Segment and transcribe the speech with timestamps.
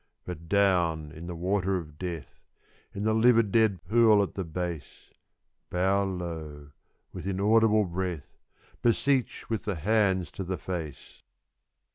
[0.25, 2.39] But down in the water of death,
[2.91, 5.11] in the livid, dead pool at the base
[5.71, 6.71] _Bow low,
[7.13, 8.39] with inaudible breath,
[8.81, 11.21] beseech with the hands to the face!